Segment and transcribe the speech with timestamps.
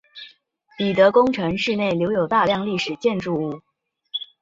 [0.79, 3.61] 彼得宫城市内的留有大量历史建筑物。